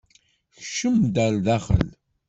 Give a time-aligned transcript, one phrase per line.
[0.57, 1.89] Kcem-d ar daxel!